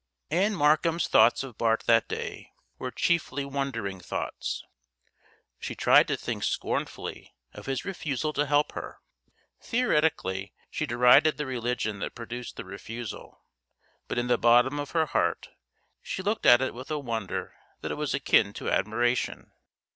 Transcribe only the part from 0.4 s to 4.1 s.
Markham's thoughts of Bart that day were chiefly wondering